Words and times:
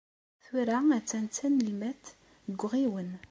Tura 0.45 0.77
attan 0.97 1.25
d 1.27 1.31
tanelmadt 1.37 2.05
deg 2.49 2.59
uɣiwen. 2.65 3.09